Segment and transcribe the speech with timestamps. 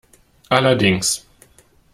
[0.49, 1.27] Allerdings.